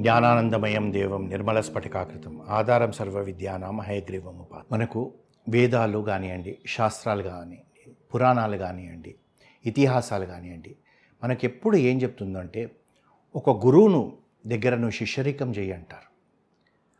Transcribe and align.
జ్ఞానానందమయం 0.00 0.92
దేవం 0.92 1.28
నిర్మల 1.28 1.60
స్ఫటికాకృతం. 1.60 2.40
ఆధారం 2.48 2.92
సర్వ 2.92 3.20
విద్యానాం 3.20 3.80
హయగ్రీవముపా 3.80 4.62
మనకు 4.72 5.12
వేదాలు 5.48 5.98
కానివ్వండి 5.98 6.58
శాస్త్రాలు 6.66 7.22
కానివ్వండి 7.22 7.90
పురాణాలు 8.14 8.56
కానివ్వండి 8.56 9.14
ఇతిహాసాలు 9.66 10.26
కానివ్వండి 10.26 10.76
మనకి 11.24 11.46
ఎప్పుడు 11.46 11.76
ఏం 11.76 12.02
చెప్తుందంటే 12.02 12.70
ఒక 13.36 13.66
గురువును 13.66 14.12
దగ్గర 14.46 14.74
నువ్వు 14.74 14.90
శిష్యరికం 14.90 15.50
చేయి 15.50 15.72
అంటారు. 15.72 16.10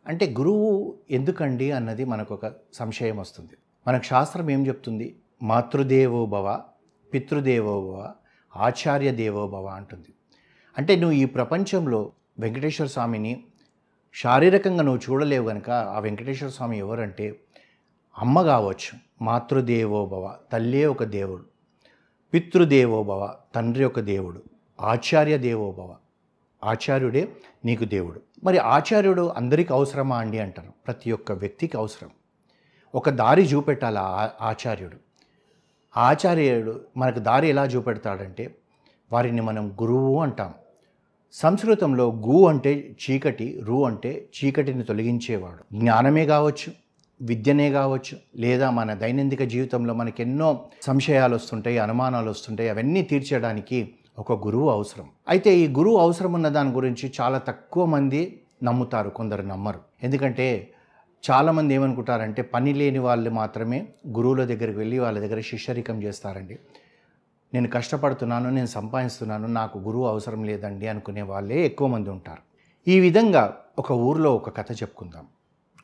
అంటే 0.09 0.35
గురువు 0.39 0.99
ఎందుకండి 1.11 1.71
అన్నది 1.71 2.05
మనకు 2.05 2.35
ఒక 2.35 2.53
సంశయం 2.75 3.17
వస్తుంది. 3.17 3.53
మనకు 3.87 4.03
శాస్త్రం 4.03 4.51
ఏం 4.51 4.67
చెప్తుంది? 4.67 5.17
మాతృదేవో 5.43 6.27
భవ 6.27 6.61
పితృదేవో 7.15 7.81
భవ 7.81 8.13
ఆచార్య 8.57 9.13
దేవో 9.13 9.47
భవ 9.47 9.67
అంటుంది. 9.67 10.15
అంటే 10.79 10.97
నువ్వు 10.97 11.17
ఈ 11.17 11.25
ప్రపంచంలో 11.25 12.13
వెంకటేశ్వర 12.41 12.89
స్వామిని 12.89 13.45
శారీరకంగా 14.15 14.83
నువ్వు 14.83 15.11
చూడలేవు 15.11 15.49
కనుక 15.49 15.71
ఆ 15.71 15.99
వెంకటేశ్వర 15.99 16.51
స్వామి 16.51 16.79
ఎవరంటే 16.79 17.41
అమ్మ 18.19 18.43
కావచ్చు 18.43 18.99
మాతృదేవోభవ 19.23 20.37
తల్లే 20.53 20.87
ఒక 20.87 21.05
దేవుడు 21.05 21.45
పితృదేవోభవ 22.35 23.35
తండ్రి 23.55 23.85
ఒక 23.85 24.01
దేవుడు 24.01 24.43
ఆచార్య 24.81 25.39
దేవోభవ 25.39 25.97
ఆచార్యుడే 26.65 27.33
నీకు 27.65 27.85
దేవుడు. 27.85 28.21
మరి 28.45 28.59
ఆచార్యుడు 28.59 29.29
అందరికీ 29.29 29.75
అవసరమా 29.75 30.19
అండి 30.19 30.39
అంటారు 30.39 30.69
ప్రతి 30.87 31.13
ఒక్క 31.13 31.33
వ్యక్తికి 31.33 31.77
అవసరం. 31.77 32.11
ఒక 32.95 33.11
దారి 33.11 33.43
చూపెట్టాలి 33.43 33.99
ఆచార్యుడు. 34.45 34.97
ఆచార్యుడు 35.97 36.81
మనకు 36.97 37.19
దారి 37.19 37.49
ఎలా 37.49 37.65
చూపెడతాడంటే 37.65 38.55
వారిని 39.13 39.41
మనం 39.41 39.73
గురువు 39.73 40.21
అంటాం. 40.21 40.55
సంస్కృతంలో 41.33 42.11
గు 42.11 42.47
అంటే 42.47 42.97
చీకటి 43.03 43.61
రు 43.65 43.85
అంటే 43.85 44.29
చీకటిని 44.37 44.83
తొలగించేవాడు. 44.83 45.79
జ్ఞానమే 45.79 46.27
కావచ్చు 46.27 46.73
విద్యనే 47.23 47.71
కావచ్చు 47.73 48.19
లేదా 48.37 48.71
మన 48.71 48.95
దైనందిక 48.95 49.43
జీవితంలో 49.43 49.95
మనకి 49.95 50.23
ఎన్నో 50.23 50.65
సంశయాలు 50.83 51.35
వస్తుంటాయి 51.35 51.79
అనుమానాలు 51.79 52.31
వస్తుంటాయి 52.31 52.69
అవన్నీ 52.69 53.03
తీర్చడానికి 53.03 53.91
ఒక 54.19 54.47
గురువు 54.47 54.69
అవసరం. 54.71 55.07
అయితే 55.29 55.59
ఈ 55.59 55.69
గురువు 55.69 55.97
అవసరం 55.97 56.33
ఉన్న 56.33 56.49
దాని 56.49 56.71
గురించి 56.71 57.13
చాలా 57.21 57.39
తక్కువ 57.39 57.85
మంది 57.85 58.41
నమ్ముతారు 58.63 59.09
కొందరు 59.09 59.43
నమ్మరు. 59.43 59.81
ఎందుకంటే 60.03 60.71
చాలామంది 61.31 61.75
ఏమనుకుంటారంటే 61.75 62.43
పని 62.43 62.75
లేని 62.75 62.99
వాళ్ళు 62.99 63.31
మాత్రమే 63.31 63.87
గురువుల 64.09 64.45
దగ్గరికి 64.45 64.79
వెళ్ళి 64.79 64.99
వాళ్ళ 64.99 65.19
దగ్గర 65.19 65.41
శిష్యరికం 65.41 66.03
చేస్తారండి. 66.03 66.59
నేను 67.55 67.69
కష్టపడుతున్నాను 67.69 68.51
నేను 68.51 68.67
సంపాదిస్తున్నాను 68.67 69.47
నాకు 69.47 69.79
గురువు 69.79 70.07
అవసరం 70.07 70.45
లేదండి 70.45 70.89
అనుకునే 70.89 71.23
వాళ్ళే 71.23 71.67
ఎక్కువ 71.67 71.89
మంది 71.89 72.11
ఉంటారు. 72.11 72.43
ఈ 72.91 73.01
విధంగా 73.01 73.57
ఒక 73.79 73.93
ఊర్లో 73.93 74.37
ఒక 74.37 74.57
కథ 74.57 74.73
చెప్పుకుందాం. 74.73 75.27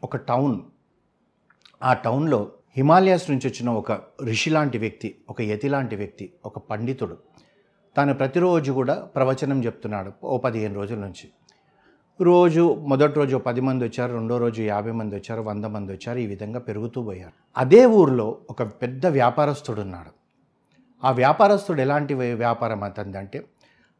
ఒక 0.04 0.16
టౌన్ 0.16 0.60
ఆ 1.82 1.92
టౌన్లో 1.94 2.52
హిమాలయాస్ 2.76 3.30
నుంచి 3.30 3.48
వచ్చిన 3.48 3.70
ఒక 3.70 3.92
ఋషి 4.22 4.50
లాంటి 4.50 4.78
వ్యక్తి 4.78 5.18
ఒక 5.30 5.42
యతి 5.42 5.68
లాంటి 5.68 5.96
వ్యక్తి 5.96 6.32
ఒక 6.44 6.58
పండితుడు 6.58 7.16
తాను 7.96 8.14
ప్రతిరోజు 8.14 8.72
కూడా 8.72 8.94
ప్రవచనం 8.94 9.64
చెప్తున్నాడు 9.64 10.12
ఓ 10.24 10.38
పదిహేను 10.38 10.74
రోజుల 10.74 10.98
నుంచి. 10.98 11.30
రోజు 12.20 12.74
మొదటి 12.74 13.14
రోజు 13.14 13.36
పది 13.36 13.60
మంది 13.60 13.84
వచ్చారు 13.84 14.12
రెండో 14.12 14.38
రోజు 14.38 14.62
యాభై 14.62 14.90
మంది 14.90 15.14
వచ్చారు 15.14 15.42
వంద 15.42 15.64
మంది 15.64 15.92
వచ్చారు 15.92 16.18
ఈ 16.18 16.26
విధంగా 16.26 16.58
పెరుగుతూ 16.58 17.02
పోయారు. 17.02 17.32
అదే 17.56 17.86
ఊరిలో 17.86 18.38
ఒక 18.50 18.62
పెద్ద 18.62 19.06
వ్యాపారస్తుడు 19.06 19.80
ఉన్నాడు. 19.80 20.15
ఆ 21.04 21.10
వ్యాపారస్తుడు 21.10 21.80
ఎలాంటి 21.80 22.14
వ్యాపారం 22.14 22.82
అతందంటే 22.82 23.44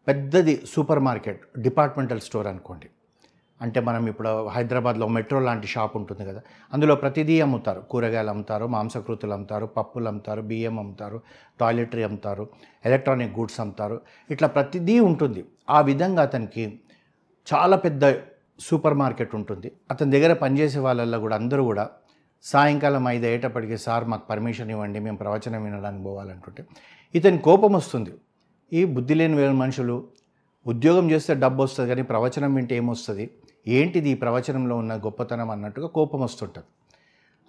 పెద్దది 0.08 0.62
సూపర్ 0.75 0.98
మార్కెట్ 0.98 1.41
డిపార్ట్మెంటల్ 1.58 2.20
స్టోర్ 2.20 2.47
అనుకోండి. 2.47 2.86
అంటే 3.62 3.80
మనం 3.80 4.06
ఇప్పుడు 4.06 4.47
హైదరాబాద్లో 4.47 5.08
మెట్రో 5.08 5.41
లాంటి 5.41 5.67
షాప్ 5.67 5.96
ఉంటుంది 5.96 6.27
కదా 6.27 6.40
అందులో 6.73 6.95
ప్రతిదీ 6.95 7.40
అమ్ముతారు. 7.40 7.80
కూరగాయలు 7.80 8.30
అమ్ముతారు 8.30 8.67
మాంసకృతులు 8.67 9.33
అమ్ముతారు 9.33 9.67
పప్పులు 9.67 10.08
అమ్ముతారు 10.08 10.42
బియ్యం 10.42 10.79
అమ్ముతారు 10.79 11.20
టాయిలెటరీ 11.61 12.02
అమ్ముతారు 12.02 12.48
ఎలక్ట్రానిక్ 12.86 13.39
గూడ్స్ 13.39 13.61
అమ్ముతారు. 13.61 14.01
ఇట్లా 14.30 14.48
ప్రతిదీ 14.48 15.01
ఉంటుంది. 15.01 15.45
ఆ 15.70 15.80
విధంగా 15.80 16.23
అతనికి 16.23 16.80
చాలా 17.55 17.77
పెద్ద 17.77 18.14
సూపర్ 18.61 18.95
మార్కెట్ 18.95 19.34
ఉంటుంది. 19.34 19.73
అతని 19.90 20.11
దగ్గర 20.11 20.33
పనిచేసే 20.33 20.78
వాళ్ళల్లో 20.78 21.20
కూడా 21.20 21.36
అందరూ 21.36 21.64
కూడా 21.64 21.89
సాయంకాలం 22.42 23.08
ఐదు 23.08 23.27
అయ్యేటప్పటికి 23.27 23.79
సార్ 23.79 24.05
మాకు 24.05 24.24
పర్మిషన్ 24.30 24.70
ఇవ్వండి 24.70 24.98
మేము 25.01 25.17
ప్రవచనం 25.17 25.64
వినడానికి 25.64 26.05
పోవాలంటుంటే 26.05 26.64
ఇతని 27.14 27.39
కోపం 27.39 27.73
వస్తుంది. 27.73 28.13
ఈ 28.73 28.85
బుద్ధి 28.85 29.14
లేని 29.14 29.35
వేల 29.35 29.51
మనుషులు 29.51 30.05
ఉద్యోగం 30.67 31.11
చేస్తే 31.11 31.35
డబ్బు 31.35 31.63
వస్తుంది 31.63 31.89
కానీ 31.89 32.02
ప్రవచనం 32.02 32.55
వింటే 32.55 32.77
ఏమొస్తుంది? 32.77 33.30
ఏంటిది 33.69 34.11
ఈ 34.11 34.14
ప్రవచనంలో 34.14 34.77
ఉన్న 34.77 34.95
గొప్పతనం 34.95 35.51
అన్నట్టుగా 35.51 35.86
కోపం 35.86 36.20
వస్తుంటుంది. 36.20 36.67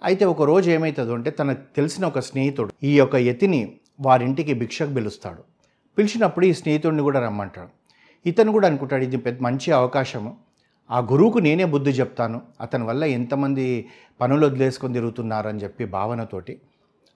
అయితే 0.04 0.24
ఒక 0.24 0.42
రోజు 0.42 0.70
ఏమవుతుందో 0.70 1.14
అంటే 1.14 1.30
తనకు 1.30 1.62
తెలిసిన 1.76 2.04
ఒక 2.06 2.18
స్నేహితుడు 2.18 2.72
ఈ 2.82 2.98
యొక్క 2.98 3.14
యతిని 3.14 3.74
వారింటికి 4.00 4.54
భిక్షకు 4.54 4.94
పిలుస్తాడు. 4.94 5.42
పిలిచినప్పుడు 5.98 6.46
ఈ 6.46 6.52
స్నేహితుడిని 6.52 7.02
కూడా 7.02 7.20
రమ్మంటాడు. 7.20 7.68
ఇతను 8.26 8.52
కూడా 8.52 8.68
అనుకుంటాడు 8.68 9.04
ఇది 9.04 9.16
పెద్ద 9.16 9.42
మంచి 9.42 9.72
అవకాశము. 9.72 10.36
ఆ 10.90 10.98
గురువుకు 10.98 11.38
నేనే 11.38 11.64
బుద్ధి 11.64 11.90
చెప్తాను. 11.90 12.42
అతని 12.60 12.84
వల్ల 12.84 13.04
ఎంతమంది 13.04 13.86
పనులు 14.20 14.46
వదిలేసుకొని 14.46 14.94
తిరుగుతున్నారని 14.94 15.58
చెప్పి 15.58 15.84
భావనతోటి 15.84 16.60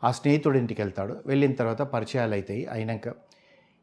ఆ 0.05 0.11
స్నేహితుడి 0.11 0.59
ఇంటికి 0.59 0.83
వెళ్తాడు. 0.83 1.17
వెళ్ళిన 1.27 1.53
తర్వాత 1.53 1.83
పరిచయాలు 1.83 2.35
అవుతాయి 2.35 2.67
అయినాక 2.67 3.09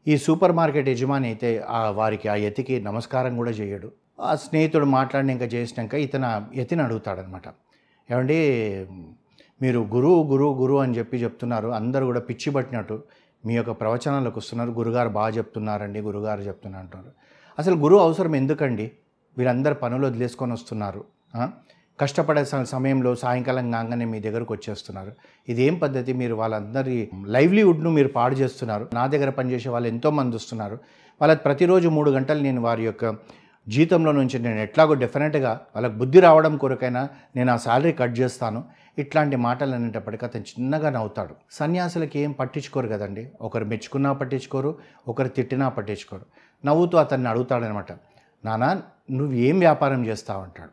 ఈ 0.06 0.16
సూపర్ 0.16 0.52
మార్కెట్ 0.52 0.88
యజమాని 0.88 1.26
అయితే 1.26 1.48
ఆ 1.68 1.90
వారికి 1.90 2.28
ఆ 2.28 2.34
యతికి 2.34 2.80
నమస్కారం 2.80 3.36
కూడా 3.36 3.50
చేయడు. 3.50 3.92
ఆ 4.20 4.34
స్నేహితుడు 4.34 4.84
మాట్లాడినాక 4.84 5.54
చేసినాక 5.54 5.94
ఇతను 5.94 6.26
ఎతిని 6.26 6.60
యతిని 6.60 6.82
అడుగుతాడనమాట. 6.82 7.42
ఏమండి 8.08 8.38
మీరు 9.62 9.80
గురువు 9.80 10.22
గురువు 10.22 10.52
గురువు 10.54 10.78
అని 10.78 10.98
చెప్పి 10.98 11.16
చెప్తున్నారు. 11.16 11.68
అందరూ 11.68 12.06
కూడా 12.06 12.20
పిచ్చి 12.20 12.52
పట్టినట్టు 12.52 13.02
మీ 13.46 13.54
యొక్క 13.54 13.70
ప్రవచనాలకు 13.70 14.38
వస్తున్నారు. 14.38 14.70
గురుగారు 14.70 15.08
బాగా 15.08 15.28
చెప్తున్నారండి 15.28 16.00
గురుగారు 16.00 16.40
చెప్తున్నారు 16.40 16.84
అంటున్నారు. 16.84 17.12
అసలు 17.58 17.74
గురువు 17.74 18.00
అవసరం 18.00 18.36
ఎందుకండి? 18.36 18.92
వీళ్ళందరూ 19.38 19.74
పనులు 19.74 20.06
వదిలేసుకొని 20.06 20.52
వస్తున్నారు. 20.52 21.04
కష్టపడే 22.00 22.44
స- 22.44 22.54
సమయంలో 22.54 23.14
సాయంకాలం 23.14 23.70
కాగానే 23.70 24.04
మీ 24.04 24.20
దగ్గరకు 24.20 24.54
వచ్చేస్తున్నారు. 24.54 25.12
ఇదేం 25.48 25.74
పద్ధతి? 25.74 26.12
మీరు 26.12 26.34
వాళ్ళందరి 26.34 27.10
లైవ్లీవుడ్ను 27.26 27.90
మీరు 27.90 28.08
పాడు 28.08 28.34
చేస్తున్నారు. 28.34 28.88
నా 28.94 29.06
దగ్గర 29.06 29.30
పనిచేసే 29.30 29.68
వాళ్ళు 29.68 29.88
ఎంతోమంది 29.88 30.36
వస్తున్నారు. 30.36 30.74
వాళ్ళకి 31.20 31.42
ప్రతిరోజు 31.42 31.88
మూడు 31.88 32.10
గంటలు 32.10 32.42
నేను 32.42 32.62
వారి 32.62 32.84
యొక్క 32.84 33.16
జీతంలో 33.68 34.12
నుంచి 34.12 34.38
నేను 34.38 34.60
ఎట్లాగో 34.60 34.94
డెఫినెట్గా 34.94 35.50
వాళ్ళకి 35.50 35.94
బుద్ధి 35.94 36.20
రావడం 36.20 36.56
కొరకైనా 36.56 37.08
నేను 37.36 37.52
ఆ 37.52 37.56
శాలరీ 37.56 37.92
కట్ 37.92 38.18
చేస్తాను. 38.18 38.64
ఇట్లాంటి 38.98 39.36
మాటలు 39.36 39.74
అనేటప్పటికీ 39.74 40.26
అతను 40.26 40.42
చిన్నగా 40.42 40.90
నవ్వుతాడు. 40.90 41.34
సన్యాసులకి 41.50 42.18
ఏం 42.18 42.32
పట్టించుకోరు 42.32 42.88
కదండి? 42.88 43.30
ఒకరు 43.40 43.64
మెచ్చుకున్నా 43.64 44.12
పట్టించుకోరు 44.12 44.78
ఒకరు 45.08 45.28
తిట్టినా 45.28 45.68
పట్టించుకోరు. 45.68 46.26
నవ్వుతూ 46.66 46.98
అతన్ని 46.98 47.28
అడుగుతాడనమాట 47.28 47.86
నానా 48.44 48.82
నువ్వు 49.10 49.34
ఏం 49.34 49.58
వ్యాపారం 49.58 50.06
చేస్తావు 50.06 50.42
అంటాడు. 50.42 50.70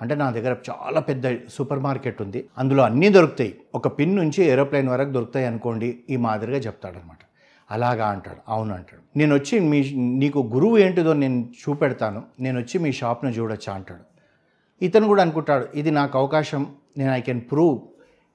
అంటే 0.00 0.14
నా 0.14 0.30
దగ్గర 0.30 0.56
చాలా 0.70 1.00
పెద్ద 1.00 1.36
సూపర్ 1.48 1.78
మార్కెట్ 1.78 2.22
ఉంది. 2.22 2.48
అందులో 2.58 2.82
అన్నీ 2.82 3.08
దొరుకుతాయి. 3.08 3.58
ఒక 3.74 3.98
పిన్ 3.98 4.16
నుంచి 4.16 4.44
ఏరోప్లేన్ 4.44 4.88
వరకు 4.88 5.10
దొరుకుతాయి 5.10 5.46
అనుకోండి 5.46 5.98
ఈ 6.10 6.16
మాదిరిగా 6.16 6.58
చెప్తాడనమాట. 6.58 7.18
అలాగా 7.70 8.08
అంటాడు. 8.08 8.36
అవును 8.48 8.74
అంటాడు. 8.74 9.18
నేను 9.18 9.34
వచ్చి 9.34 9.60
మీ 9.60 9.94
నీకు 9.94 10.50
గురువు 10.54 10.78
ఏంటిదో 10.78 11.12
నేను 11.12 11.48
చూపెడతాను. 11.62 12.22
నేను 12.40 12.58
వచ్చి 12.58 12.78
మీ 12.78 12.92
షాప్ను 12.92 13.30
చూడొచ్చా 13.30 13.72
అంటాడు. 13.72 14.00
ఇతను 14.84 15.06
కూడా 15.06 15.22
అనుకుంటాడు 15.22 15.68
ఇది 15.74 15.90
నాకు 15.90 16.18
అవకాశం 16.18 16.66
నేను 16.98 17.12
ఐ 17.12 17.20
కెన్ 17.20 17.40
ప్రూవ్. 17.40 17.78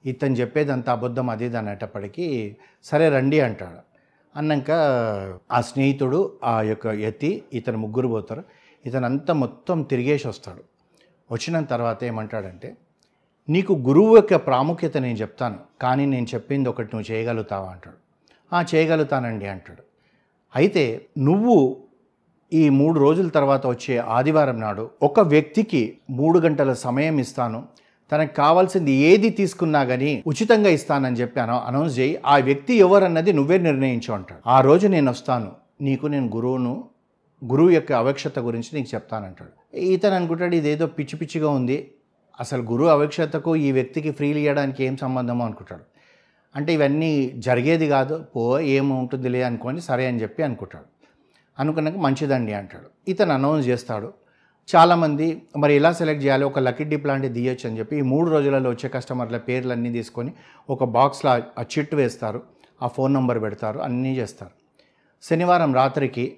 ఇతను 0.06 0.34
చెప్పేది 0.34 0.72
అంత 0.72 0.90
అబద్ధం 0.90 1.30
అది 1.30 1.56
అనేటప్పటికీ 1.56 2.56
సరే 2.84 3.08
రండి 3.08 3.40
అంటాడు. 3.40 3.94
అన్నాక 4.38 4.70
ఆ 5.52 5.60
స్నేహితుడు 5.60 6.32
ఆ 6.44 6.62
యొక్క 6.62 6.86
ఎత్తి 6.86 7.42
ఇతను 7.52 7.78
ముగ్గురు 7.78 8.08
పోతారు. 8.08 8.44
ఇతనంతా 8.86 9.34
మొత్తం 9.34 9.82
తిరిగేసి 9.82 10.28
వస్తాడు. 10.28 10.62
వచ్చిన 11.32 11.60
తర్వాత 11.60 12.04
ఏమంటాడంటే 12.04 12.76
నీకు 13.48 13.72
గురువు 13.72 14.16
యొక్క 14.16 14.34
ప్రాముఖ్యత 14.36 14.96
నేను 14.96 15.18
చెప్తాను 15.18 15.58
కానీ 15.82 16.06
నేను 16.06 16.26
చెప్పింది 16.34 16.68
ఒకటి 16.68 16.96
నువ్వు 16.96 17.12
చేయగలుగుతావా? 17.12 17.68
అంటాడు. 17.68 17.96
"ఆ, 18.54 18.64
చేయగలుగుతానండి 18.74 19.46
అంటాడు. 19.46 19.82
అయితే 20.56 21.06
నువ్వు 21.18 21.76
ఈ 22.52 22.68
మూడు 22.68 23.00
రోజుల 23.00 23.28
తర్వాత 23.28 23.66
వచ్చే 23.66 23.98
ఆదివారం 23.98 24.60
నాడు 24.60 24.90
ఒక 25.02 25.20
వ్యక్తికి 25.20 25.98
మూడు 26.10 26.38
గంటల 26.38 26.72
సమయం 26.72 27.18
ఇస్తాను 27.18 27.66
తనకు 28.12 28.34
కావాల్సింది 28.34 28.92
ఏది 28.92 29.30
తీసుకున్నా 29.30 29.84
కానీ 29.84 30.24
ఉచితంగా 30.26 30.68
ఇస్తానని 30.68 31.16
చెప్పి 31.16 31.40
అనౌన్స్ 31.40 31.98
చేయి 31.98 32.20
ఆ 32.26 32.36
వ్యక్తి 32.38 32.74
ఎవరన్నది 32.74 33.32
నువ్వే 33.32 33.58
నిర్ణయించు 33.58 34.14
అంటాడు. 34.14 34.40
ఆ 34.46 34.60
రోజు 34.60 34.88
నేను 34.88 35.10
వస్తాను 35.10 35.52
నీకు 35.80 36.06
నేను 36.06 36.26
గురువును 36.34 36.84
గురువు 37.50 37.70
యొక్క 37.70 37.92
అవక్షత 37.92 38.38
గురించి 38.38 38.68
నీకు 38.74 38.94
చెప్తానంటాడు. 38.94 39.76
ఇతను 39.76 40.14
అనుకుంటాడు 40.14 40.54
ఇదేదో 40.54 40.86
పిచ్చి 40.86 41.18
పిచ్చిగా 41.18 41.48
ఉంది. 41.48 41.94
అసలు 42.40 42.62
గురువు 42.62 42.88
అవక్షతకు 42.88 43.56
ఈ 43.56 43.72
వ్యక్తికి 43.72 44.10
ఫ్రీలు 44.10 44.38
ఇవ్వడానికి 44.38 44.84
ఏం 44.84 44.96
సంబంధమో 44.96 45.44
అనుకుంటాడు. 45.44 45.82
అంటే 46.56 46.74
ఇవన్నీ 46.74 47.32
జరిగేది 47.36 47.88
కాదు. 47.88 48.24
పో 48.36 48.60
ఏముంటుందిలే 48.60 49.42
అనుకొని 49.42 49.80
సరే 49.80 50.06
అని 50.06 50.22
చెప్పి 50.22 50.42
అనుకుంటాడు. 50.42 50.84
అనుకున్నాక 51.58 51.96
మంచిదండి 51.96 52.52
అంటాడు. 52.52 53.10
ఇతను 53.10 53.34
అనౌన్స్ 53.34 53.68
చేస్తాడు. 53.68 54.12
చాలామంది 54.76 55.42
మరి 55.56 55.74
ఎలా 55.74 55.92
సెలెక్ట్ 55.92 56.24
చేయాలి? 56.24 56.44
ఒక 56.44 56.58
లక్కీ 56.58 56.84
డిప్ 56.84 57.06
లాంటిది 57.06 57.34
తీయొచ్చు 57.34 57.70
అని 57.70 57.78
చెప్పి 57.78 57.98
ఈ 57.98 58.00
మూడు 58.00 58.30
రోజులలో 58.30 58.70
వచ్చే 58.70 58.88
కస్టమర్ల 58.88 59.36
పేర్లన్నీ 59.36 59.92
తీసుకొని 59.92 60.32
ఒక 60.70 60.84
బాక్స్లో 60.84 61.30
ఆ 61.30 61.64
చిట్ 61.78 61.94
వేస్తారు. 61.94 62.42
ఆ 62.82 62.86
ఫోన్ 62.86 63.14
నెంబర్ 63.14 63.42
పెడతారు. 63.42 63.78
అన్నీ 63.78 64.16
చేస్తారు. 64.16 64.50
శనివారం 65.22 65.74
రాత్రికి 65.74 66.36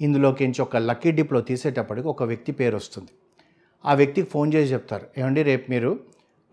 ఇందులోకించి 0.00 0.62
ఒక 0.62 0.76
లక్కీ 0.76 1.10
డిప్లో 1.10 1.40
తీసేటప్పటికి 1.40 2.08
ఒక 2.08 2.22
వ్యక్తి 2.22 2.52
పేరు 2.52 2.76
వస్తుంది. 2.76 3.08
ఆ 3.86 3.94
వ్యక్తికి 3.94 4.28
ఫోన్ 4.30 4.54
చేసి 4.54 4.72
చెప్తారు. 4.72 5.06
ఏమండి 5.18 5.42
రేపు 5.42 5.70
మీరు 5.70 6.00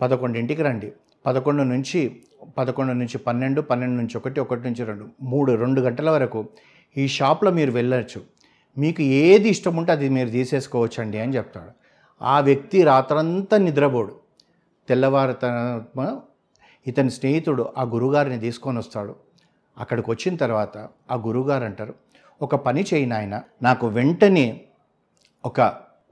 పదకొండింటికి 0.02 0.64
రండి. 0.64 0.92
పదకొండు 1.26 1.64
నుంచి 1.64 2.22
పదకొండు 2.58 2.92
నుంచి 2.92 3.18
పన్నెండు 3.18 3.62
పన్నెండు 3.62 3.96
నుంచి 3.96 4.18
ఒకటి 4.18 4.40
ఒకటి 4.40 4.62
నుంచి 4.62 4.84
రెండు 4.84 5.08
మూడు 5.22 5.54
రెండు 5.54 5.82
గంటల 5.82 6.10
వరకు 6.10 6.46
ఈ 6.98 7.08
షాప్లో 7.08 7.52
మీరు 7.52 7.72
వెళ్ళచ్చు. 7.72 8.22
మీకు 8.78 9.02
ఏది 9.02 9.50
ఇష్టం 9.50 9.76
ఉంటే 9.76 9.92
అది 9.92 10.10
మీరు 10.10 10.30
తీసేసుకోవచ్చండి 10.30 11.20
అని 11.20 11.36
చెప్తాడు. 11.36 11.72
ఆ 12.24 12.40
వ్యక్తి 12.40 12.84
రాత్రంతా 12.84 13.58
నిద్రపోడు. 13.58 14.16
తెల్లవారుతన 14.90 16.20
ఇతని 16.88 17.12
స్నేహితుడు 17.12 17.74
ఆ 17.78 17.84
గురుగారిని 17.84 18.40
తీసుకొని 18.40 18.78
వస్తాడు. 18.78 19.16
అక్కడికి 19.78 20.12
వచ్చిన 20.12 20.36
తర్వాత 20.36 20.78
ఆ 21.12 21.16
గురుగారు 21.16 21.64
అంటారు 21.64 21.96
ఒక 22.46 22.56
పని 22.66 22.82
చేయి 22.90 23.06
నాయన. 23.06 23.36
నాకు 23.62 23.86
వెంటనే 23.88 24.46
ఒక 25.46 25.62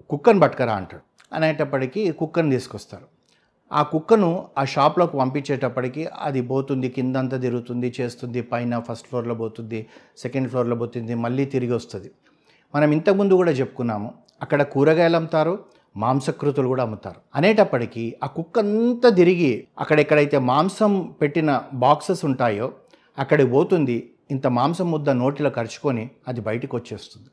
కుక్కను 0.09 0.39
పట్టుకరా 0.39 0.73
అంటాడు. 0.73 1.03
అనేటప్పటికీ 1.35 2.01
కుక్కను 2.11 2.49
తీసుకొస్తారు. 2.49 3.07
ఆ 3.71 3.81
కుక్కను 3.83 4.29
ఆ 4.57 4.63
షాప్లోకి 4.65 5.15
పంపించేటప్పటికి 5.17 6.03
అది 6.21 6.41
పోతుంది 6.41 6.89
కిందంతా 6.89 7.37
తిరుగుతుంది 7.37 7.89
చేస్తుంది 7.99 8.41
పైన 8.41 8.79
ఫస్ట్ 8.79 9.07
ఫ్లోర్లో 9.07 9.35
పోతుంది 9.35 9.79
సెకండ్ 10.17 10.49
ఫ్లోర్లో 10.49 10.75
పోతుంది 10.75 11.15
మళ్ళీ 11.25 11.45
తిరిగి 11.45 11.73
వస్తుంది. 11.73 12.09
మనం 12.73 12.91
ఇంతకుముందు 12.91 13.33
కూడా 13.33 13.51
చెప్పుకున్నాము 13.51 14.09
అక్కడ 14.41 14.61
కూరగాయలు 14.73 15.15
అమ్ముతారు 15.15 15.53
మాంసకృతులు 15.95 16.67
కూడా 16.67 16.83
అమ్ముతారు. 16.83 17.19
అనేటప్పటికీ 17.35 18.03
ఆ 18.23 18.27
కుక్క 18.27 18.59
అంతా 18.59 19.09
తిరిగి 19.09 19.51
అక్కడ 19.79 19.97
ఎక్కడైతే 19.99 20.37
మాంసం 20.51 20.93
పెట్టిన 21.21 21.49
బాక్సెస్ 21.85 22.25
ఉంటాయో 22.25 22.67
అక్కడికి 23.17 23.49
పోతుంది 23.49 23.97
ఇంత 24.31 24.47
మాంసం 24.47 24.91
ముద్ద 24.91 25.09
నోటిలో 25.09 25.49
కరుచుకొని 25.49 26.09
అది 26.27 26.41
బయటకు 26.41 26.77
వచ్చేస్తుంది. 26.77 27.29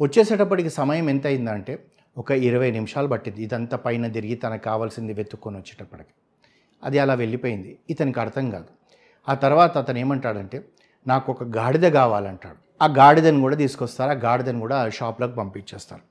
వచ్చేసేటప్పటికి 0.00 0.70
సమయం 0.70 1.10
ఎంత 1.10 1.26
అయిందంటే 1.26 1.86
ఒక 2.18 2.30
ఇరవై 2.30 2.70
నిమిషాలు 2.70 3.08
పట్టింది. 3.08 3.42
ఇదంతా 3.42 3.76
పైన 3.76 4.08
తిరిగి 4.08 4.34
తనకు 4.34 4.62
కావాల్సింది 4.62 5.12
వెతుక్కొని 5.12 5.56
వచ్చేటప్పటికి. 5.56 6.08
అది 6.84 6.98
అలా 6.98 7.14
వెళ్ళిపోయింది. 7.14 7.78
ఇతనికి 7.90 8.20
అర్థం 8.20 8.50
కాదు. 8.50 8.64
ఆ 9.28 9.34
తర్వాత 9.34 9.78
అతను 9.78 9.98
ఏమంటాడంటే 9.98 10.64
నాకు 11.06 11.32
ఒక 11.32 11.42
గాడిద 11.42 11.92
కావాలంటాడు. 11.92 12.84
ఆ 12.84 12.86
గాడిదని 12.86 13.40
కూడా 13.40 13.56
తీసుకొస్తారు. 13.56 14.10
ఆ 14.10 14.14
గాడిదని 14.14 14.60
కూడా 14.60 14.82
ఆ 14.82 14.88
షాప్లోకి 14.88 15.36
పంపించేస్తారు. 15.36 16.02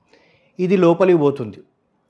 ఇది 0.62 0.76
లోపలికి 0.76 1.18
పోతుంది. 1.18 1.58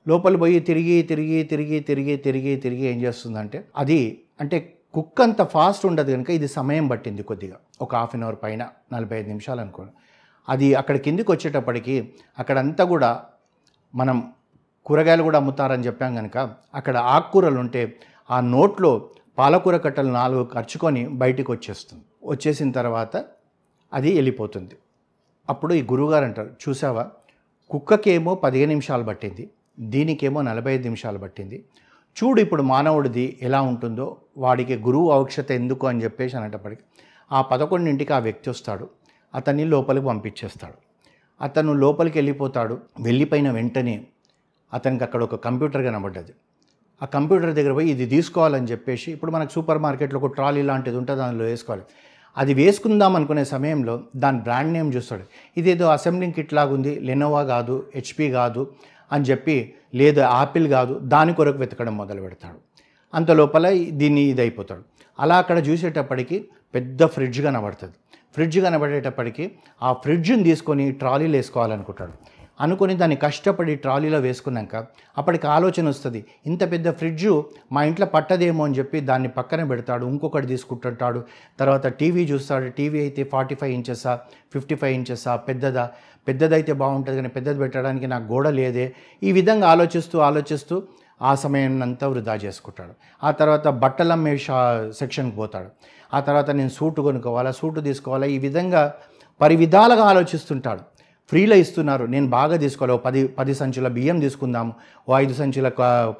లోపలి 0.07 0.37
పోయి 0.37 0.59
తిరిగి 0.59 1.01
తిరిగి 1.01 1.43
తిరిగి 1.43 1.79
తిరిగి 1.79 2.17
తిరిగి 2.17 2.55
తిరిగి 2.55 2.81
ఏం 2.81 3.01
చేస్తుందంటే 3.01 3.65
అది 3.77 4.21
అంటే 4.41 4.78
కుక్ 4.93 5.21
అంత 5.21 5.41
ఫాస్ట్ 5.41 5.85
ఉండదు 5.85 6.11
కనుక 6.11 6.29
ఇది 6.29 6.47
సమయం 6.47 6.87
పట్టింది 6.87 7.23
కొద్దిగా. 7.23 7.57
ఒక 7.81 7.95
హాఫ్ 7.95 8.15
అన్ 8.15 8.23
అవర్ 8.23 8.35
పైన 8.43 8.69
నలభై 8.93 9.19
ఐదు 9.19 9.27
నిమిషాలు 9.27 9.61
అనుకోండి. 9.61 9.91
అది 10.49 10.73
అక్కడ 10.73 10.97
కిందికి 10.97 11.31
వచ్చేటప్పటికి 11.31 12.13
అక్కడంతా 12.39 12.83
కూడా 12.83 13.23
మనం 13.95 14.33
కూరగాయలు 14.85 15.23
కూడా 15.23 15.37
అమ్ముతారని 15.37 15.85
చెప్పాం 15.85 16.15
కనుక 16.15 16.55
అక్కడ 16.73 16.97
ఆకుకూరలు 16.97 17.59
ఉంటే 17.59 17.99
ఆ 18.31 18.39
నోట్లో 18.39 19.09
పాలకూర 19.37 19.77
కట్టలు 19.77 20.11
నాలుగు 20.11 20.49
ఖర్చుకొని 20.53 21.07
బయటికి 21.07 21.51
వచ్చేస్తుంది. 21.51 22.03
వచ్చేసిన 22.23 22.71
తర్వాత 22.71 23.25
అది 23.93 24.15
వెళ్ళిపోతుంది. 24.15 24.75
అప్పుడు 25.49 25.73
ఈ 25.73 25.81
గురువుగారు 25.81 26.25
అంటారు 26.25 26.49
చూసావా? 26.69 27.09
కుక్కకేమో 27.69 28.35
పదిహేను 28.35 28.69
నిమిషాలు 28.69 29.03
పట్టింది 29.03 29.49
దీనికేమో 29.79 30.41
నలభై 30.41 30.73
ఐదు 30.73 30.83
నిమిషాలు 30.83 31.17
పట్టింది 31.17 31.65
చూడు 32.17 32.41
ఇప్పుడు 32.41 32.63
మానవుడిది 32.63 33.39
ఎలా 33.41 33.61
ఉంటుందో 33.61 34.17
వాడికి 34.37 34.75
గురువు 34.75 35.09
అవక్షత 35.09 35.51
ఎందుకు 35.51 35.87
అని 35.87 36.03
చెప్పేసి 36.03 36.37
అనేటప్పటికి 36.37 36.81
ఆ 37.31 37.41
పదకొండింటికి 37.41 38.13
ఆ 38.13 38.19
వ్యక్తి 38.19 38.49
వస్తాడు 38.49 38.89
అతన్ని 39.35 39.65
లోపలికి 39.65 40.05
పంపించేస్తాడు. 40.05 40.73
అతను 41.43 41.73
లోపలికి 41.73 42.17
వెళ్ళిపోతాడు 42.17 42.77
వెళ్ళిపోయిన 42.99 43.51
వెంటనే 43.51 44.05
అతనికి 44.73 45.03
అక్కడ 45.03 45.23
ఒక 45.23 45.35
కంప్యూటర్ 45.35 45.83
కనబడ్డది. 45.83 46.33
ఆ 47.03 47.05
కంప్యూటర్ 47.05 47.53
దగ్గర 47.55 47.73
పోయి 47.73 47.89
ఇది 47.89 48.05
తీసుకోవాలని 48.05 48.67
చెప్పేసి 48.67 49.11
ఇప్పుడు 49.11 49.31
మనకు 49.31 49.51
సూపర్ 49.51 49.77
మార్కెట్లో 49.77 50.19
ఒక 50.19 50.33
ట్రాలీ 50.33 50.61
లాంటిది 50.61 50.97
ఉంటుంది 50.97 51.19
దానిలో 51.19 51.45
వేసుకోవాలి. 51.45 51.83
అది 52.37 52.53
వేసుకుందాం 52.53 53.15
అనుకునే 53.15 53.43
సమయంలో 53.45 54.03
దాని 54.15 54.39
బ్రాండ్ 54.39 54.73
నేమ్ 54.73 54.93
చూస్తాడు. 54.95 55.23
ఇదేదో 55.57 55.85
అసెంబ్లింగ్ 55.87 56.33
కిట్ 56.33 56.53
లాగుంది 56.53 56.99
లెనోవా 56.99 57.43
కాదు 57.43 57.87
హెచ్పి 57.95 58.31
కాదు 58.31 58.67
అని 59.11 59.23
చెప్పి 59.29 59.55
లేదు 59.95 60.21
ఆపిల్ 60.21 60.67
కాదు 60.67 60.93
దాని 61.13 61.33
కొరకు 61.33 61.57
వెతకడం 61.57 61.97
మొదలు 61.97 62.21
పెడతాడు. 62.21 62.59
అంత 63.13 63.31
లోపల 63.31 63.65
దీన్ని 64.01 64.21
ఇది 64.21 64.41
అయిపోతాడు 64.41 64.83
అలా 65.19 65.37
అక్కడ 65.37 65.57
చూసేటప్పటికి 65.67 66.37
పెద్ద 66.75 67.03
ఫ్రిడ్జ్ 67.05 67.39
కనబడుతుంది. 67.41 67.95
ఫ్రిడ్జ్ 68.35 68.59
కనబడేటప్పటికి 68.59 69.45
ఆ 69.83 69.91
ఫ్రిడ్జ్ని 69.93 70.43
తీసుకొని 70.43 70.91
ట్రాలీలో 70.91 71.37
వేసుకోవాలనుకుంటాడు. 71.39 72.13
అనుకొని 72.59 72.93
దాన్ని 72.95 73.15
కష్టపడి 73.15 73.73
ట్రాలీలో 73.75 74.19
వేసుకున్నాక 74.19 74.75
అప్పటికి 75.17 75.47
ఆలోచన 75.47 75.85
వస్తుంది 75.87 76.25
ఇంత 76.45 76.71
పెద్ద 76.71 76.89
ఫ్రిడ్జ్ 76.91 77.27
మా 77.71 77.83
ఇంట్లో 77.83 78.07
పట్టదేమో 78.15 78.63
అని 78.65 78.77
చెప్పి 78.79 78.99
దాన్ని 79.09 79.29
పక్కన 79.37 79.63
పెడతాడు 79.63 80.05
ఇంకొకటి 80.05 80.47
తీసుకుంటుంటాడు. 80.47 81.21
తర్వాత 81.59 81.87
టీవీ 81.87 82.25
చూస్తాడు 82.31 82.67
టీవీ 82.79 82.99
అయితే 82.99 83.23
ఫార్టీ 83.23 83.55
ఫైవ్ 83.55 83.73
ఇంచెసా 83.73 84.13
ఫిఫ్టీ 84.53 84.75
ఫైవ్ 84.75 84.93
ఇంచెసా 84.99 85.35
పెద్దదా? 85.35 85.85
పెద్దదైతే 86.27 86.73
బాగుంటుంది 86.73 87.17
కానీ 87.17 87.29
పెద్దది 87.37 87.59
పెట్టడానికి 87.59 88.07
నాకు 88.07 88.25
గోడ 88.33 88.47
లేదే. 88.47 88.85
ఈ 89.23 89.31
విధంగా 89.31 89.67
ఆలోచిస్తూ 89.67 90.19
ఆలోచిస్తూ 90.19 90.75
ఆ 91.21 91.31
సమయం 91.35 91.81
అంతా 91.81 92.07
వృధా 92.07 92.35
చేసుకుంటాడు. 92.35 92.93
ఆ 93.23 93.31
తర్వాత 93.31 93.67
బట్టలు 93.67 94.11
అమ్మే 94.11 94.37
షా 94.37 94.59
సెక్షన్కి 94.99 95.35
పోతాడు. 95.35 95.69
ఆ 96.13 96.19
తర్వాత 96.19 96.49
నేను 96.49 96.69
సూటు 96.69 97.01
కొనుక్కోవాలా 97.01 97.51
సూటు 97.51 97.79
తీసుకోవాలా 97.79 98.27
ఈ 98.35 98.37
విధంగా 98.37 98.93
పరివిధాలుగా 99.41 100.03
ఆలోచిస్తుంటాడు. 100.03 100.83
ఫ్రీలో 101.29 101.55
ఇస్తున్నారు. 101.55 102.05
నేను 102.05 102.27
బాగా 102.27 102.57
తీసుకోవాలి. 102.57 102.99
పది 103.05 103.27
పది 103.27 103.53
సంచుల 103.55 103.87
బియ్యం 103.87 104.19
తీసుకుందాము. 104.19 104.73
ఓ 105.09 105.17
ఐదు 105.17 105.33
సంచుల 105.33 105.69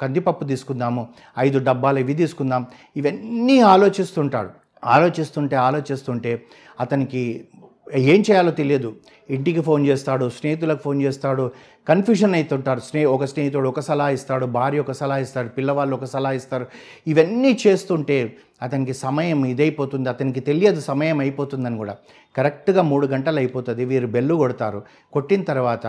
కందిపప్పు 0.02 0.44
తీసుకుందాము. 0.44 1.08
ఐదు 1.40 1.60
డబ్బాలు 1.60 2.00
ఇవి 2.00 2.14
తీసుకుందాం. 2.14 2.66
ఇవన్నీ 2.98 3.60
ఆలోచిస్తుంటాడు. 3.60 4.50
ఆలోచిస్తుంటే 4.86 5.56
ఆలోచిస్తుంటే 5.56 6.42
అతనికి 6.80 7.48
ఏం 7.96 8.24
చేయాలో 8.32 8.52
తెలియదు. 8.52 8.96
ఇంటికి 9.30 9.62
ఫోన్ 9.62 9.88
చేస్తాడు 9.88 10.30
స్నేహితులకు 10.30 10.82
ఫోన్ 10.82 11.02
చేస్తాడు 11.02 11.52
కన్ఫ్యూషన్ 11.90 12.36
అవుతుంటారు 12.36 12.80
స్నే 12.80 13.06
ఒక 13.06 13.26
స్నేహితుడు 13.26 13.68
ఒక 13.70 13.80
సలహా 13.80 14.10
ఇస్తాడు 14.10 14.46
భార్య 14.46 14.80
ఒక 14.80 14.92
సలహా 14.92 15.18
ఇస్తాడు 15.18 15.48
పిల్లవాళ్ళు 15.48 15.96
ఒక 15.96 16.04
సలహా 16.04 16.32
ఇస్తారు. 16.32 16.66
ఇవన్నీ 17.08 17.60
చేస్తుంటే 17.68 18.18
అతనికి 18.62 18.94
సమయం 18.94 19.46
ఇదైపోతుంది 19.46 20.10
అతనికి 20.10 20.40
తెలియదు 20.40 20.82
సమయం 20.82 21.20
అయిపోతుందని 21.20 21.78
కూడా. 21.78 21.96
కరెక్ట్గా 22.38 22.82
మూడు 22.82 23.08
గంటలు 23.08 23.38
అయిపోతుంది 23.38 23.86
వీరు 23.86 24.08
బెల్లు 24.08 24.36
కొడతారు. 24.36 24.80
కొట్టిన 25.14 25.42
తర్వాత 25.44 25.88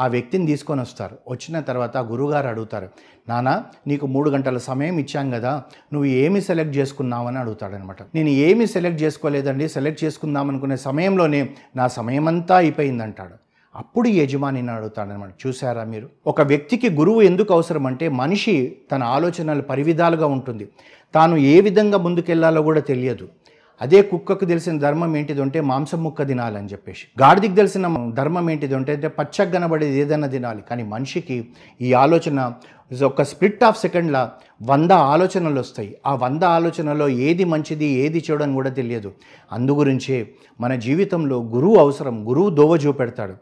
ఆ 0.00 0.06
వ్యక్తిని 0.06 0.46
తీసుకొని 0.46 0.80
వస్తారు. 0.80 1.16
వచ్చిన 1.28 1.60
తర్వాత 1.60 1.96
ఆ 1.96 2.04
గురువుగారు 2.12 2.48
అడుగుతారు 2.48 2.88
నానా 3.28 3.64
నీకు 3.86 4.06
మూడు 4.06 4.28
గంటల 4.30 4.58
సమయం 4.58 4.98
ఇచ్చాం 4.98 5.30
కదా 5.30 5.52
నువ్వు 5.92 6.08
ఏమి 6.24 6.40
సెలెక్ట్ 6.40 6.76
చేసుకున్నావని 6.76 7.38
అడుగుతాడనమాట. 7.38 8.02
నేను 8.14 8.28
ఏమి 8.28 8.66
సెలెక్ట్ 8.66 9.02
చేసుకోలేదండి 9.02 9.68
సెలెక్ట్ 9.68 10.04
చేసుకుందాం 10.04 10.48
అనుకునే 10.50 10.76
సమయంలోనే 10.76 11.42
నా 11.76 11.86
సమయం 11.98 12.28
అంతా 12.28 12.56
అయిపోయిందంటాడు. 12.56 13.49
అప్పుడు 13.76 14.08
యజమాని 14.08 14.70
అడుగుతాడనమాట 14.70 15.30
చూసారా 15.46 15.84
మీరు? 15.84 16.08
ఒక 16.26 16.40
వ్యక్తికి 16.40 16.90
గురువు 16.90 17.22
ఎందుకు 17.22 17.54
అవసరం 17.54 17.86
అంటే 17.86 18.08
మనిషి 18.08 18.76
తన 18.92 19.02
ఆలోచనలు 19.02 19.62
పరివిధాలుగా 19.62 20.26
ఉంటుంది. 20.26 20.68
తాను 21.14 21.36
ఏ 21.36 21.60
విధంగా 21.60 21.98
ముందుకెళ్ళాలో 21.98 22.62
కూడా 22.62 22.80
తెలియదు. 22.80 23.28
అదే 23.80 24.02
కుక్కకు 24.02 24.44
తెలిసిన 24.44 24.78
ధర్మం 24.78 25.16
ఏంటిది 25.16 25.42
అంటే 25.42 25.60
మాంసం 25.60 26.02
ముక్క 26.04 26.26
తినాలని 26.26 26.68
చెప్పేసి. 26.68 27.22
గాడిదికి 27.22 27.54
తెలిసిన 27.54 28.10
ధర్మం 28.14 28.50
ఏంటిది 28.50 28.74
అంటే 28.74 28.92
అంటే 28.92 29.08
పచ్చగా 29.08 29.52
కనబడేది 29.52 29.98
ఏదైనా 29.98 30.26
తినాలి. 30.26 30.62
కానీ 30.70 30.82
మనిషికి 30.82 31.48
ఈ 31.80 31.92
ఆలోచన 31.92 32.52
ఒక 33.04 33.22
స్ప్లిట్ 33.22 33.64
ఆఫ్ 33.64 33.80
సెకండ్ల 33.80 34.30
వంద 34.62 34.92
ఆలోచనలు 34.92 35.60
వస్తాయి. 35.60 35.96
ఆ 36.06 36.14
వంద 36.14 36.42
ఆలోచనలో 36.44 37.08
ఏది 37.08 37.44
మంచిది 37.44 37.84
ఏది 37.84 38.24
చెడని 38.30 38.54
కూడా 38.54 38.70
తెలియదు. 38.70 39.12
అందుగురించే 39.52 40.30
మన 40.60 40.74
జీవితంలో 40.74 41.38
గురువు 41.42 41.76
అవసరం 41.76 42.28
గురువు 42.28 42.50
దోవ 42.50 42.76
చూపెడతాడు. 42.76 43.34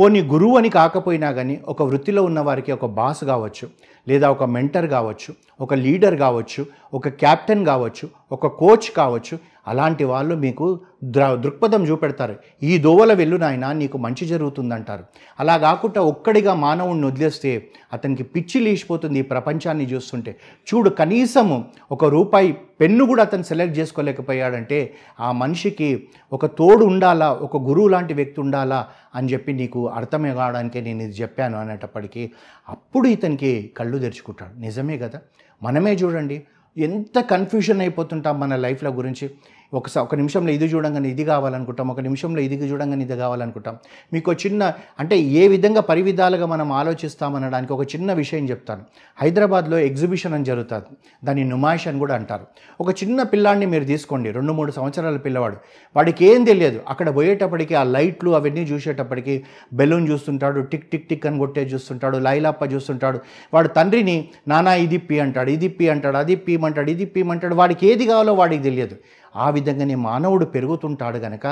పోనీ 0.00 0.22
గురువు 0.22 0.56
అని 0.56 0.68
కాకపోయినా 0.68 1.32
కానీ 1.32 1.60
ఒక 1.68 1.82
వృత్తిలో 1.82 2.22
ఉన్న 2.22 2.40
వారికి 2.40 2.72
ఒక 2.72 2.86
బాస్ 2.86 3.24
కావచ్చు 3.24 3.68
లేదా 4.08 4.30
ఒక 4.30 4.44
మెంటర్ 4.44 4.90
కావచ్చు 4.90 5.34
ఒక 5.60 5.74
లీడర్ 5.74 6.16
కావచ్చు 6.16 6.66
ఒక 6.94 7.08
కెప్టెన్ 7.08 7.66
కావచ్చు 7.66 8.08
ఒక 8.32 8.46
కోచ్ 8.46 8.90
కావచ్చు 8.96 9.38
అలాంటి 9.68 10.04
వాళ్ళు 10.04 10.34
మీకు 10.34 10.80
ద్ర 11.04 11.34
దృక్పథం 11.34 11.84
చూపెడతారు. 11.84 12.36
ఈ 12.62 12.78
దోవల 12.78 13.12
వెళ్ళు 13.12 13.36
నాయన 13.36 13.72
నీకు 13.72 13.98
మంచి 13.98 14.26
జరుగుతుందంటారు. 14.26 15.04
అలా 15.40 15.56
కాకుండా 15.56 16.00
ఒక్కడిగా 16.02 16.54
మానవుడిని 16.54 17.06
వదిలేస్తే 17.06 17.68
అతనికి 17.92 18.22
పిచ్చి 18.22 18.60
లేచిపోతుంది 18.60 19.18
ఈ 19.18 19.22
ప్రపంచాన్ని 19.22 19.84
చూస్తుంటే. 19.84 20.36
చూడు 20.68 20.90
కనీసము 20.90 21.64
ఒక 21.92 22.04
రూపాయి 22.04 22.52
పెన్ను 22.52 23.06
కూడా 23.06 23.22
అతను 23.22 23.42
సెలెక్ట్ 23.42 23.78
చేసుకోలేకపోయాడంటే 23.78 24.94
ఆ 25.20 25.32
మనిషికి 25.32 26.08
ఒక 26.32 26.46
తోడు 26.46 26.84
ఉండాలా 26.84 27.32
ఒక 27.32 27.56
గురువు 27.56 27.88
లాంటి 27.88 28.14
వ్యక్తి 28.14 28.40
ఉండాలా 28.40 28.88
అని 29.14 29.32
చెప్పి 29.32 29.52
నీకు 29.52 29.88
అర్థమే 29.88 30.34
కావడానికే 30.34 30.80
నేను 30.80 31.02
ఇది 31.02 31.22
చెప్పాను 31.22 31.58
అనేటప్పటికీ 31.58 32.30
అప్పుడు 32.68 33.08
ఇతనికి 33.08 33.70
కళ్ళు 33.76 33.98
తెరుచుకుంటాడు. 33.98 34.60
నిజమే 34.60 34.98
కదా? 34.98 35.20
మనమే 35.62 35.92
చూడండి 35.92 36.42
ఎంత 36.78 37.20
కన్ఫ్యూషన్ 37.20 37.80
అయిపోతుంటాం 37.80 38.40
మన 38.40 38.56
లైఫ్ల 38.56 38.88
గురించి? 38.88 39.30
ఒకసారి 39.72 40.04
ఒక 40.04 40.14
నిమిషంలో 40.14 40.52
ఇది 40.52 40.64
చూడంగానే 40.64 41.08
ఇది 41.08 41.24
కావాలనుకుంటాం 41.24 41.88
ఒక 41.88 42.00
నిమిషంలో 42.00 42.40
ఇది 42.40 42.56
చూడంగానే 42.56 43.04
ఇది 43.04 43.16
కావాలనుకుంటాం. 43.16 43.76
మీకు 44.12 44.30
ఒక 44.30 44.46
చిన్న 44.46 44.72
అంటే 45.00 45.18
ఏ 45.18 45.48
విధంగా 45.48 45.80
పరివిధాలుగా 45.80 46.46
మనం 46.46 46.72
ఆలోచిస్తామనడానికి 46.72 47.72
ఒక 47.72 47.82
చిన్న 47.82 48.12
విషయం 48.12 48.50
చెప్తాను. 48.50 48.82
హైదరాబాద్లో 49.22 49.78
ఎగ్జిబిషన్ 49.78 50.34
అని 50.34 50.44
జరుగుతుంది. 50.44 50.84
దాన్ని 51.24 51.44
నుమాయిష్ 51.44 51.88
అని 51.88 51.98
కూడా 51.98 52.14
అంటారు. 52.14 52.46
ఒక 52.80 52.90
చిన్న 52.90 53.22
పిల్లాడిని 53.22 53.66
మీరు 53.66 53.84
తీసుకోండి. 53.84 54.30
రెండు 54.30 54.52
మూడు 54.52 54.72
సంవత్సరాల 54.72 55.16
పిల్లవాడు. 55.16 55.56
వాడికి 55.96 56.24
ఏం 56.24 56.44
తెలియదు. 56.44 56.80
అక్కడ 56.88 57.14
పోయేటప్పటికి 57.14 57.74
ఆ 57.74 57.82
లైట్లు 57.82 58.30
అవన్నీ 58.30 58.60
చూసేటప్పటికి 58.60 59.44
బెలూన్ 59.72 60.08
చూస్తుంటాడు 60.08 60.60
టిక్ 60.60 60.90
టిక్ 60.90 61.08
టిక్ 61.08 61.26
అని 61.26 61.38
కొట్టే 61.38 61.64
చూస్తుంటాడు 61.64 62.16
లైలాప్ప 62.16 62.72
చూస్తుంటాడు. 62.72 63.20
వాడు 63.54 63.68
తండ్రిని 63.68 64.28
నానా 64.48 64.74
ఇది 64.74 64.98
పి 64.98 65.20
అంటాడు 65.20 65.50
ఇది 65.50 65.68
పి 65.68 65.88
అంటాడు 65.88 66.16
అది 66.16 66.36
పీమంటాడు 66.36 66.90
ఇది 66.90 67.04
పీమంటాడు 67.04 67.54
వాడికి 67.54 67.86
ఏది 67.86 68.06
కావాలో 68.06 68.34
వాడికి 68.34 68.62
తెలియదు. 68.62 68.96
ఆ 69.36 69.50
విధంగానే 69.50 69.94
మానవుడు 69.94 70.44
పెరుగుతుంటాడు 70.44 71.16
గనక 71.16 71.46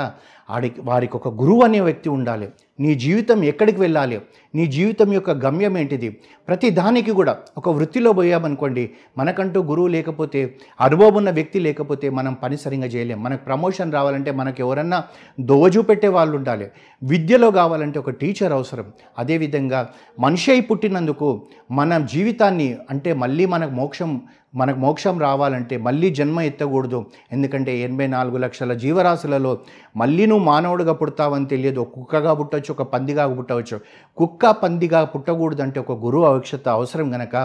ఆడికి 0.49 0.81
వారికి 0.81 1.15
ఒక 1.17 1.27
గురువు 1.27 1.63
అనే 1.63 1.79
వ్యక్తి 1.79 2.09
ఉండాలి. 2.09 2.49
నీ 2.81 2.95
జీవితం 2.95 3.43
ఎక్కడికి 3.43 3.81
వెళ్ళాలి? 3.81 4.21
నీ 4.55 4.67
జీవితం 4.67 5.13
యొక్క 5.13 5.31
గమ్యం 5.31 5.77
ఏంటిది? 5.77 6.09
ప్రతి 6.47 6.69
దానికి 6.69 7.11
కూడా 7.11 7.37
ఒక 7.57 7.69
వృత్తిలో 7.69 8.13
పోయామనుకోండి 8.13 8.89
మనకంటూ 9.17 9.63
గురువు 9.63 9.87
లేకపోతే 9.87 10.55
అనుభవం 10.81 11.13
ఉన్న 11.13 11.29
వ్యక్తి 11.29 11.59
లేకపోతే 11.59 12.09
మనం 12.09 12.33
పని 12.33 12.57
సరిగా 12.57 12.85
చేయలేం. 12.85 13.23
మనకు 13.23 13.45
ప్రమోషన్ 13.45 13.93
రావాలంటే 13.93 14.31
మనకు 14.31 14.59
ఎవరన్నా 14.59 15.03
దోజు 15.39 15.79
పెట్టే 15.79 16.07
వాళ్ళు 16.07 16.37
ఉండాలి. 16.37 16.67
విద్యలో 17.03 17.51
కావాలంటే 17.51 17.99
ఒక 17.99 18.09
టీచర్ 18.09 18.53
అవసరం. 18.53 18.85
అదేవిధంగా 19.19 19.89
మనిషి 20.19 20.51
అయి 20.51 20.61
పుట్టినందుకు 20.61 21.41
మన 21.71 21.97
జీవితాన్ని 21.97 22.77
అంటే 22.89 23.13
మళ్ళీ 23.13 23.45
మనకు 23.45 23.71
మోక్షం 23.71 24.21
మనకు 24.55 24.79
మోక్షం 24.79 25.19
రావాలంటే 25.19 25.77
మళ్ళీ 25.77 26.09
జన్మ 26.09 26.41
ఎత్తకూడదు. 26.41 27.05
ఎందుకంటే 27.31 27.77
ఎనభై 27.77 28.07
నాలుగు 28.07 28.37
లక్షల 28.37 28.73
జీవరాశులలో 28.73 29.59
మళ్ళీ 29.97 30.25
నువ్వు 30.25 30.45
మానవుడిగా 30.45 30.93
పుడతావని 30.93 31.45
తెలియదు. 31.45 31.81
కుక్కగా 31.93 32.33
పుట్టచ్చు. 32.33 32.70
పుట్టవచ్చు 32.71 32.83
ఒక 32.83 32.83
పందిగా 32.93 33.23
పుట్టవచ్చు. 33.27 33.79
కుక్క 34.17 34.51
పందిగా 34.51 35.03
పుట్టకూడదు 35.03 35.61
అంటే 35.61 35.79
ఒక 35.79 35.91
గురువు 35.91 36.23
అవక్షత 36.23 36.69
అవసరం 36.69 37.13
గనక 37.13 37.35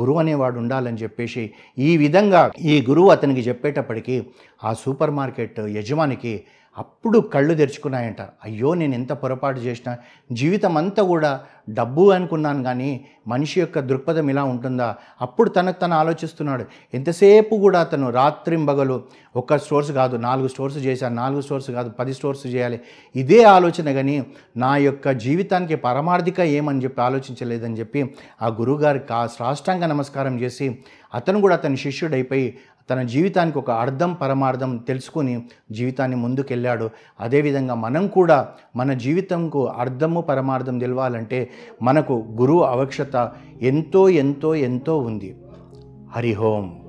గురువు 0.00 0.18
అనేవాడు 0.18 0.58
ఉండాలని 0.58 0.96
చెప్పేసి 0.96 1.50
ఈ 1.78 1.96
విధంగా 1.96 2.50
ఈ 2.60 2.84
గురువు 2.88 3.10
అతనికి 3.10 3.40
చెప్పేటప్పటికీ 3.40 4.26
ఆ 4.64 4.72
సూపర్ 4.72 5.10
మార్కెట్ 5.10 5.60
యజమానికి 5.60 6.44
అప్పుడు 6.76 7.18
కళ్ళు 7.18 7.54
తెరుచుకున్నాయంట. 7.54 8.20
అయ్యో 8.44 8.74
నేను 8.74 8.94
ఎంత 8.94 9.12
పొరపాటు 9.12 9.60
చేసిన 9.60 9.96
జీవితం 10.32 10.76
అంతా 10.76 11.02
కూడా 11.02 11.40
డబ్బు 11.68 12.10
అనుకున్నాను 12.10 12.62
కానీ 12.62 13.04
మనిషి 13.28 13.60
యొక్క 13.60 13.78
దృక్పథం 13.80 14.30
ఇలా 14.30 14.44
ఉంటుందా? 14.44 14.96
అప్పుడు 15.20 15.50
తనకు 15.50 15.80
తను 15.80 15.94
ఆలోచిస్తున్నాడు. 15.94 16.64
ఎంతసేపు 16.94 17.54
కూడా 17.54 17.80
అతను 17.80 18.10
రాత్రింబగలు 18.10 19.02
ఒక్క 19.36 19.58
స్టోర్స్ 19.58 19.92
కాదు 19.92 20.16
నాలుగు 20.16 20.48
స్టోర్స్ 20.48 20.78
చేశాను 20.78 21.14
నాలుగు 21.14 21.40
స్టోర్స్ 21.40 21.70
కాదు 21.70 21.90
పది 21.90 22.14
స్టోర్స్ 22.14 22.46
చేయాలి. 22.46 22.80
ఇదే 23.14 23.44
ఆలోచన 23.44 23.92
కానీ 23.92 24.26
నా 24.56 24.76
యొక్క 24.76 25.10
జీవితానికి 25.10 25.74
పరమార్థిక 25.76 26.40
ఏమని 26.40 26.82
చెప్పి 26.84 27.00
ఆలోచించలేదని 27.00 27.74
చెప్పి 27.74 28.14
ఆ 28.42 28.48
గురువుగారికి 28.48 29.12
ఆ 29.12 29.26
సాష్టాంగ 29.26 29.84
నమస్కారం 29.86 30.40
చేసి 30.40 30.78
అతను 31.14 31.40
కూడా 31.40 31.54
అతని 31.54 31.76
శిష్యుడైపోయి 31.76 32.58
తన 32.90 33.02
జీవితానికి 33.02 33.58
ఒక 33.58 33.70
అర్థం 33.70 34.12
పరమార్థం 34.12 34.76
తెలుసుకుని 34.76 35.46
జీవితాన్ని 35.70 36.16
ముందుకెళ్ళాడు. 36.16 36.90
అదేవిధంగా 37.20 37.74
మనం 37.74 38.08
కూడా 38.08 38.48
మన 38.76 38.92
జీవితంకు 38.92 39.66
అర్థము 39.66 40.20
పరమార్థం 40.20 40.78
తెలవాలంటే 40.78 41.50
మనకు 41.82 42.12
గురువు 42.40 42.60
అవక్షత 42.60 43.32
ఎంతో 43.62 44.08
ఎంతో 44.08 44.54
ఎంతో 44.54 44.98
ఉంది. 44.98 45.36
హరిహోం 46.10 46.83